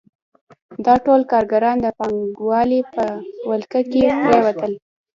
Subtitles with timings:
[0.85, 3.05] دا ټول کارګران د پانګوالو په
[3.49, 4.71] ولکه کې پرېوتل